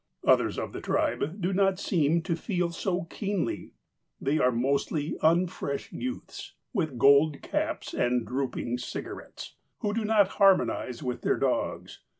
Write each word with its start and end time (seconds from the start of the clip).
Others 0.25 0.57
of 0.57 0.73
the 0.73 0.81
tribe 0.81 1.39
do 1.41 1.53
not 1.53 1.77
seem 1.77 2.23
to 2.23 2.35
feel 2.35 2.71
so 2.71 3.03
keenly. 3.03 3.73
They 4.19 4.39
are 4.39 4.51
mostly 4.51 5.15
unfresh 5.21 5.93
youths, 5.93 6.55
with 6.73 6.97
gold 6.97 7.43
caps 7.43 7.93
and 7.93 8.25
drooping 8.25 8.79
cigarettes, 8.79 9.57
who 9.81 9.93
do 9.93 10.03
not 10.03 10.27
harmonize 10.39 11.03
with 11.03 11.21
their 11.21 11.37
dogs. 11.37 11.99